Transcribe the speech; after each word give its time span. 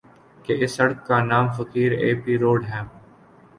کہ 0.45 0.53
اِس 0.61 0.71
سڑک 0.77 0.97
کا 1.07 1.17
نام 1.29 1.45
فقیر 1.57 1.91
ایپی 2.03 2.33
روڈ 2.43 2.61
ہے 2.71 2.81